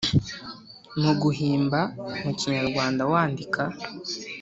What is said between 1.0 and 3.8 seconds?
Mu guhimba mu Kinyarwanda wandika